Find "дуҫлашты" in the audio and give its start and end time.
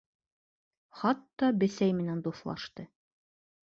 2.29-2.93